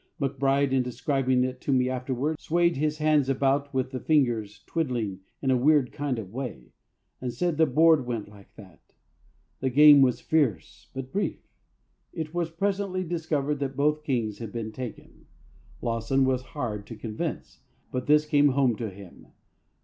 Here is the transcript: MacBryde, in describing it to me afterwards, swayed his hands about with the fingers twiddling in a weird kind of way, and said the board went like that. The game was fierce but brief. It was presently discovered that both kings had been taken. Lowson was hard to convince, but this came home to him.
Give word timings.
MacBryde, 0.19 0.71
in 0.73 0.81
describing 0.81 1.43
it 1.43 1.61
to 1.61 1.71
me 1.71 1.87
afterwards, 1.87 2.41
swayed 2.41 2.75
his 2.75 2.97
hands 2.97 3.29
about 3.29 3.71
with 3.71 3.91
the 3.91 3.99
fingers 3.99 4.63
twiddling 4.65 5.19
in 5.43 5.51
a 5.51 5.55
weird 5.55 5.91
kind 5.91 6.17
of 6.17 6.33
way, 6.33 6.71
and 7.21 7.31
said 7.31 7.55
the 7.57 7.67
board 7.67 8.07
went 8.07 8.27
like 8.27 8.51
that. 8.55 8.81
The 9.59 9.69
game 9.69 10.01
was 10.01 10.19
fierce 10.19 10.89
but 10.95 11.11
brief. 11.11 11.45
It 12.13 12.33
was 12.33 12.49
presently 12.49 13.03
discovered 13.03 13.59
that 13.59 13.77
both 13.77 14.03
kings 14.03 14.39
had 14.39 14.51
been 14.51 14.71
taken. 14.71 15.27
Lowson 15.83 16.25
was 16.25 16.41
hard 16.57 16.87
to 16.87 16.95
convince, 16.95 17.59
but 17.91 18.07
this 18.07 18.25
came 18.25 18.47
home 18.53 18.75
to 18.77 18.89
him. 18.89 19.27